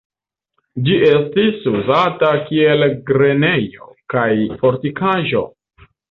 [0.85, 4.25] Ĝi estis uzata kiel grenejo kaj
[4.63, 5.43] fortikaĵo.